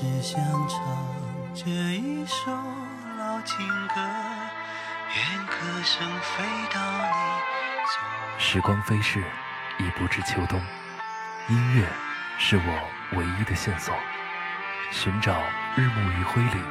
[0.00, 0.80] 只想唱
[1.54, 2.50] 这一首
[3.18, 4.00] 老情歌，
[5.14, 6.42] 愿歌声飞
[6.72, 7.12] 到你
[7.84, 8.38] 左。
[8.38, 9.22] 时光飞逝，
[9.78, 10.58] 已不知秋冬。
[11.50, 11.86] 音乐
[12.38, 13.94] 是我唯一的线索，
[14.90, 15.38] 寻找
[15.76, 16.62] 日暮余晖里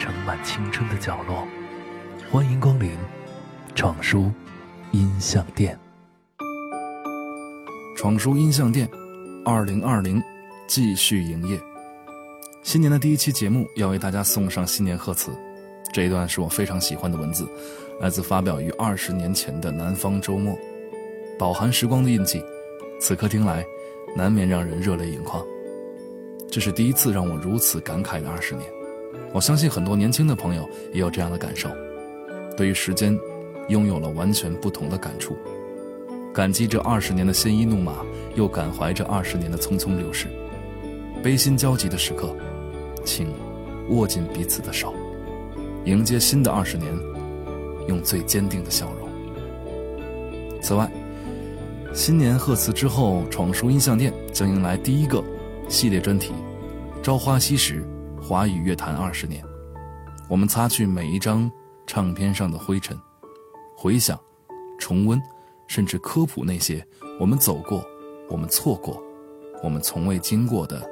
[0.00, 1.46] 盛满青春的角落。
[2.32, 2.98] 欢迎光临
[3.76, 4.32] 闯书
[4.90, 5.78] 音像店。
[7.96, 8.88] 闯书音像店，
[9.44, 10.20] 二零二零
[10.66, 11.60] 继续营业。
[12.62, 15.32] 新年的第一期节目要为大家送上新年贺词，
[15.92, 17.44] 这一段是我非常喜欢的文字，
[18.00, 20.54] 来自发表于二十年前的《南方周末》，
[21.36, 22.40] 饱含时光的印记，
[23.00, 23.64] 此刻听来
[24.16, 25.44] 难免让人热泪盈眶。
[26.50, 28.70] 这是第一次让我如此感慨的二十年，
[29.32, 31.68] 我相信很多年轻的朋友也有这样的感受，
[32.56, 33.18] 对于时间
[33.68, 35.36] 拥有了完全不同的感触。
[36.32, 40.28] 感激这二十年的鲜衣怒马，又感怀这二十年的匆匆流逝。
[41.22, 42.34] 悲心交集的时刻，
[43.04, 43.34] 请
[43.88, 44.94] 握紧彼此的手，
[45.84, 46.92] 迎接新的二十年，
[47.88, 49.08] 用最坚定的笑容。
[50.60, 50.90] 此外，
[51.92, 55.22] 新年贺词之后，闯书音像店将迎来第一个
[55.68, 56.32] 系列专题
[57.02, 57.84] 《朝花夕拾：
[58.20, 59.42] 华语乐坛二十年》。
[60.28, 61.50] 我们擦去每一张
[61.86, 62.98] 唱片上的灰尘，
[63.76, 64.18] 回想，
[64.78, 65.20] 重温。
[65.68, 66.86] 甚至科普那些
[67.18, 67.82] 我们走过、
[68.28, 69.02] 我们错过、
[69.62, 70.86] 我们从未经过的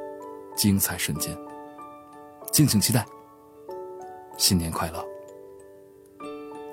[0.57, 1.37] 精彩瞬间，
[2.51, 3.07] 敬请期待。
[4.37, 5.05] 新年快乐！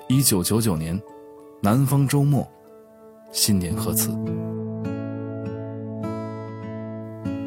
[0.08, 1.00] 一九九九年，
[1.60, 2.46] 南方周末，
[3.30, 4.10] 新年贺词。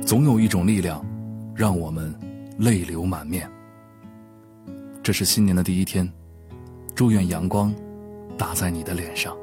[0.05, 1.05] 总有一种力量，
[1.55, 2.13] 让我们
[2.59, 3.49] 泪流满面。
[5.03, 6.09] 这是新年的第一天，
[6.95, 7.73] 祝愿阳光
[8.37, 9.35] 打在你的脸上。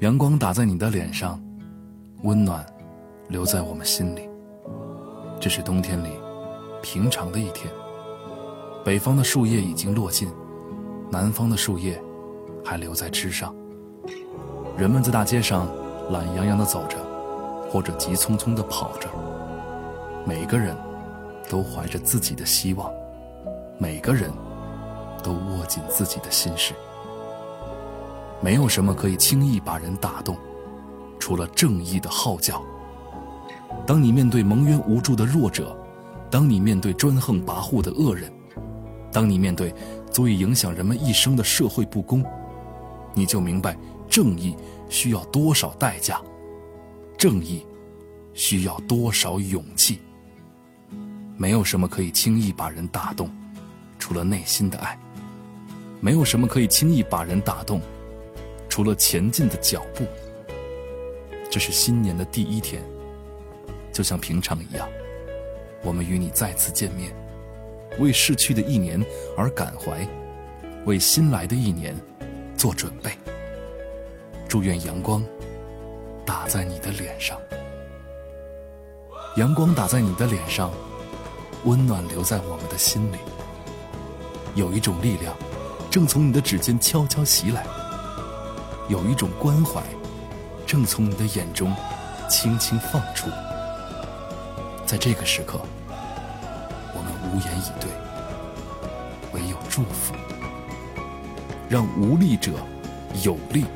[0.00, 1.42] 阳光打在你的脸上，
[2.22, 2.64] 温暖
[3.28, 4.28] 留在我们心里。
[5.40, 6.08] 这是冬天里
[6.86, 7.68] 平常的一天。
[8.84, 10.28] 北方的树叶已经落尽，
[11.10, 12.00] 南方的树叶
[12.64, 13.52] 还留在枝上。
[14.78, 15.68] 人们在大街上
[16.12, 16.96] 懒洋洋地走着，
[17.68, 19.08] 或者急匆匆地跑着。
[20.24, 20.76] 每个人
[21.48, 22.88] 都怀着自己的希望，
[23.78, 24.30] 每个人
[25.24, 26.72] 都握紧自己的心事。
[28.40, 30.36] 没有什么可以轻易把人打动，
[31.18, 32.62] 除了正义的号角。
[33.84, 35.76] 当你面对蒙冤无助的弱者，
[36.30, 38.32] 当你面对专横跋扈的恶人，
[39.12, 39.72] 当你面对
[40.10, 42.24] 足以影响人们一生的社会不公，
[43.14, 43.76] 你就明白
[44.08, 44.56] 正义
[44.88, 46.20] 需要多少代价，
[47.16, 47.64] 正义
[48.34, 50.00] 需要多少勇气。
[51.36, 53.30] 没有什么可以轻易把人打动，
[53.98, 54.98] 除了内心的爱。
[56.00, 57.80] 没有什么可以轻易把人打动。
[58.68, 60.04] 除了前进的脚步，
[61.50, 62.82] 这是新年的第一天，
[63.92, 64.86] 就像平常一样，
[65.86, 67.14] 我们与你再次见面，
[68.00, 69.00] 为逝去的一年
[69.38, 70.04] 而感怀，
[70.84, 71.94] 为新来的一年
[72.56, 73.12] 做准备。
[74.48, 75.24] 祝愿阳光
[76.24, 77.38] 打在你的脸上，
[79.36, 80.72] 阳光打在你的脸上，
[81.64, 83.18] 温暖留在我们的心里。
[84.56, 85.36] 有一种力量，
[85.88, 87.64] 正从你的指尖悄悄袭来。
[88.88, 89.84] 有一种关怀，
[90.66, 91.72] 正从你的眼中
[92.28, 93.28] 轻轻放出。
[94.84, 95.60] 在这个时刻，
[97.36, 97.90] 无言以对，
[99.34, 100.14] 唯有祝福。
[101.68, 102.52] 让无力者
[103.22, 103.66] 有力，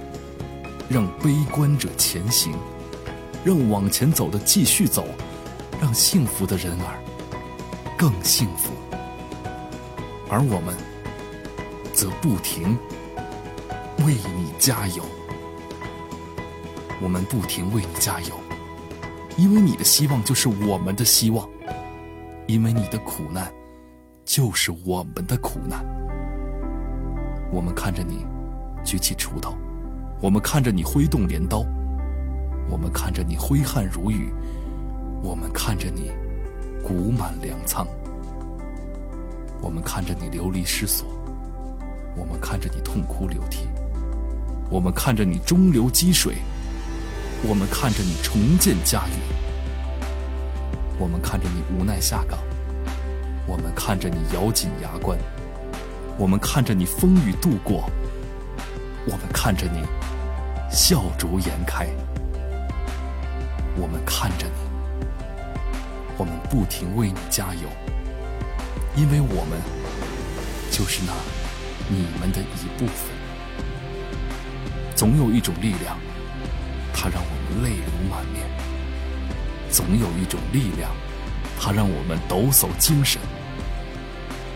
[0.89, 2.55] 让悲观者前行，
[3.45, 5.05] 让往前走的继续走，
[5.79, 6.99] 让幸福的人儿
[7.99, 8.73] 更幸福。
[10.31, 10.75] 而我们，
[11.93, 12.79] 则不停。
[14.07, 15.05] 为你加油，
[17.03, 18.35] 我们不停为你加油，
[19.37, 21.47] 因为你的希望就是我们的希望，
[22.51, 23.49] 因为你的苦难
[24.25, 25.85] 就是我们的苦难。
[27.53, 28.27] 我们看着你
[28.85, 29.55] 举起锄头，
[30.21, 31.65] 我们看着你挥动镰刀，
[32.69, 34.33] 我们看着你挥汗如雨，
[35.23, 36.11] 我们看着你
[36.83, 37.87] 谷满粮仓，
[39.61, 41.07] 我们看着你流离失所，
[42.17, 43.69] 我们看着你痛哭流涕。
[44.69, 46.39] 我们看着你中流击水，
[47.49, 49.19] 我们看着你重建家园，
[50.99, 52.39] 我们看着你无奈下岗，
[53.51, 55.19] 我们看着你咬紧牙关，
[56.17, 57.91] 我们看着你风雨度过，
[59.07, 59.83] 我们看着你
[60.71, 61.89] 笑逐颜开，
[63.75, 64.53] 我们看着你，
[66.17, 67.69] 我们不停为你加油，
[68.95, 69.61] 因为我们
[70.71, 71.13] 就是那
[71.89, 73.11] 你们的一部分。
[74.95, 75.99] 总有一种力量，
[76.95, 78.45] 它让我们泪流满面；
[79.73, 80.93] 总有一种力量，
[81.59, 83.21] 它让我们抖擞精神。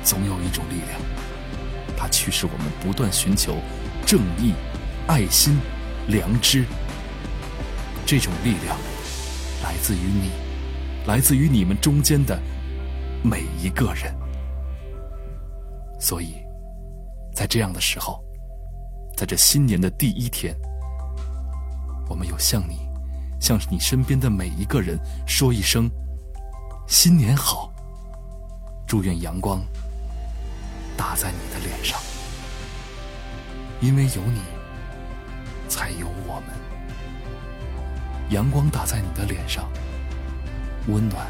[0.04, 1.00] 总有一种力量，
[1.96, 3.56] 它驱使我们不断寻求
[4.06, 4.52] 正义、
[5.06, 5.58] 爱心、
[6.08, 6.64] 良知。
[8.06, 8.76] 这种力量
[9.62, 10.30] 来自于你，
[11.06, 12.38] 来自于你们中间的
[13.22, 14.14] 每一个人。
[15.98, 16.34] 所以，
[17.34, 18.22] 在这样的时候，
[19.16, 20.54] 在这新年的第一天，
[22.10, 22.86] 我们有向你，
[23.40, 25.90] 向你身边的每一个人说一声
[26.86, 27.72] “新年好”，
[28.86, 29.62] 祝愿阳光
[31.06, 32.00] 打在你的脸上，
[33.78, 34.40] 因为有你，
[35.68, 36.54] 才有我们。
[38.30, 39.70] 阳光打在你的脸上，
[40.86, 41.26] 温暖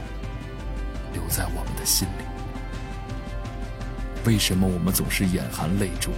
[1.12, 2.25] 留在我们的心里。
[4.25, 6.12] 为什么我们总是眼含泪珠？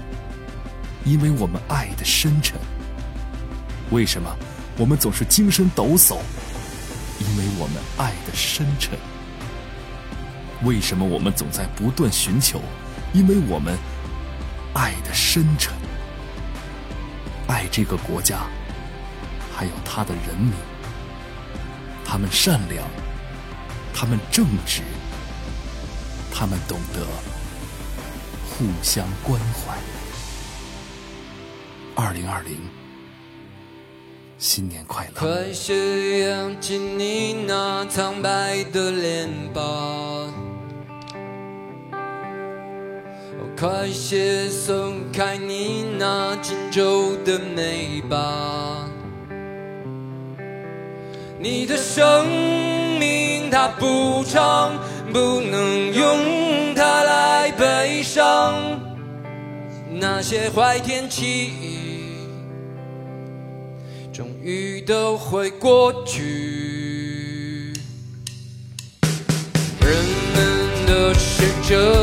[1.06, 2.60] 因为我们爱的深沉。
[3.90, 4.36] 为什么
[4.76, 6.18] 我们总是精神抖擞？
[7.18, 8.98] 因为我们爱的深沉。
[10.62, 12.60] 为什么我们总在不断寻求？
[13.12, 13.76] 因为我们
[14.74, 15.72] 爱的深沉。
[17.48, 18.40] 爱这个国家，
[19.54, 20.52] 还有他的人民。
[22.04, 22.86] 他们善良，
[23.92, 24.82] 他们正直，
[26.32, 27.04] 他们懂得
[28.48, 29.76] 互相关怀。
[31.94, 32.58] 二零二零，
[34.38, 35.12] 新年快乐！
[35.14, 40.32] 快些扬起你那苍白的脸庞，
[43.58, 48.86] 快些松开你那紧皱的眉吧。
[51.40, 52.26] 你的生
[52.98, 54.76] 命它不长，
[55.10, 58.54] 不能用它来悲伤。
[59.90, 61.52] 那些坏天气，
[64.12, 67.72] 终于都会过去。
[69.80, 70.04] 人
[70.34, 71.95] 们都是这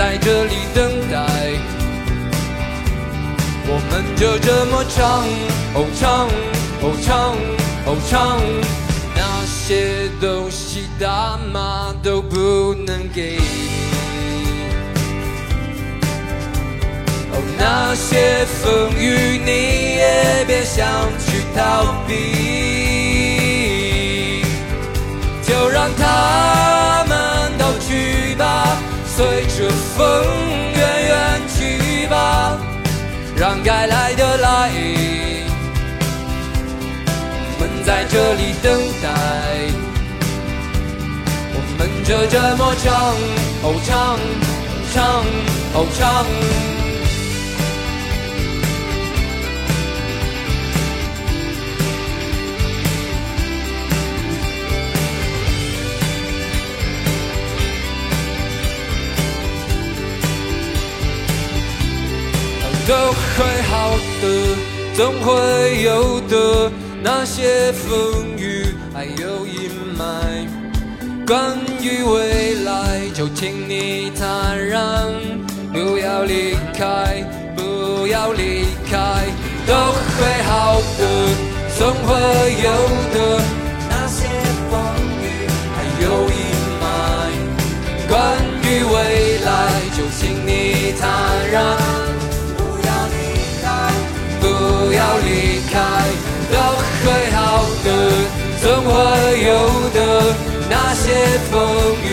[0.00, 0.82] 在这里等
[1.12, 1.18] 待，
[3.68, 5.28] 我们就这么唱，
[5.74, 6.26] 哦唱，
[6.80, 7.36] 哦唱，
[7.84, 8.40] 哦唱。
[9.14, 13.44] 那些东西大妈都不能给你，
[17.30, 19.50] 哦，那些风雨你
[19.98, 20.80] 也别想
[21.26, 21.60] 去逃
[22.08, 22.14] 避，
[25.42, 26.89] 就让它，
[29.20, 29.68] 随着
[29.98, 30.24] 风
[30.72, 32.56] 远远去吧，
[33.36, 34.70] 让该来的来。
[37.44, 38.72] 我们在这里等
[39.02, 39.08] 待，
[41.52, 43.14] 我们就这么唱，
[43.62, 44.18] 哦唱，
[44.94, 45.22] 唱，
[45.74, 46.79] 哦唱。
[62.90, 64.56] 都会好的，
[64.96, 66.72] 总会有的。
[67.04, 70.02] 那些风雨还有阴霾，
[71.24, 74.82] 关于未来，就请你坦然，
[75.72, 79.24] 不要离开，不要离开，
[79.68, 79.72] 都
[80.16, 81.06] 会好的，
[81.78, 82.10] 总会
[82.64, 82.70] 有
[83.14, 83.69] 的。
[98.60, 98.90] 曾怀
[99.36, 99.48] 有
[99.90, 99.98] 的。
[100.72, 101.02] 那些
[101.50, 101.58] 风
[102.04, 102.06] 雨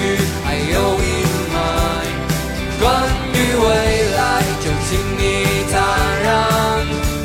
[0.43, 1.07] 还有阴
[1.53, 1.55] 霾，
[2.79, 2.83] 关
[3.33, 3.65] 于未
[4.17, 4.19] 来，
[4.59, 5.21] 就请你
[5.71, 5.75] 坦
[6.23, 6.27] 然，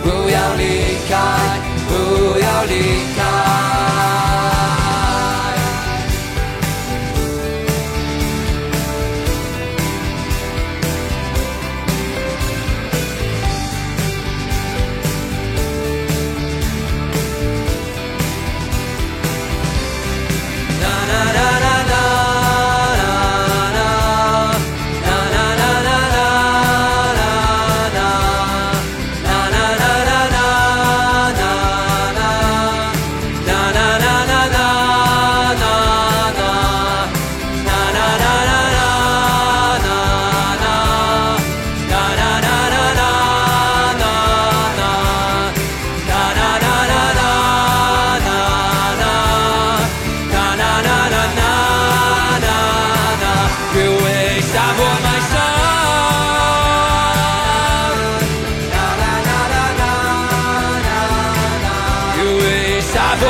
[0.02, 0.60] 不要离
[1.08, 1.10] 开，
[1.88, 1.90] 不
[2.38, 2.74] 要离
[3.11, 3.11] 开。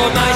[0.02, 0.31] 下坡